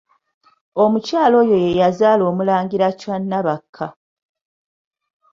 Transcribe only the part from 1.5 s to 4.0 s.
ye yazaala Omulangira Chwa Nabakka.